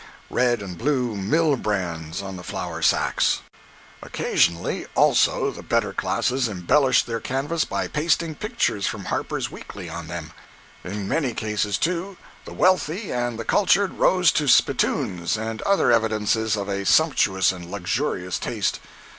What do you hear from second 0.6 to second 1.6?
and blue mill